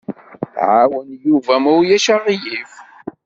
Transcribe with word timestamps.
Ɛawen 0.71 1.09
Yuba 1.23 1.55
ma 1.63 1.71
ulac 1.79 2.05
aɣilif. 2.15 2.71